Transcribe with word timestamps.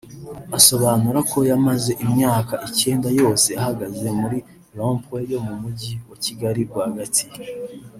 Asobanura 0.57 1.19
ko 1.31 1.37
yamaze 1.49 1.91
imyaka 2.05 2.53
icyenda 2.67 3.09
yose 3.19 3.49
ahagaze 3.61 4.07
muri 4.19 4.37
Rond 4.77 4.99
Point 5.05 5.29
yo 5.33 5.39
mu 5.47 5.53
Mujyi 5.61 5.93
wa 6.09 6.17
Kigali 6.23 6.61
rwagati 6.69 7.23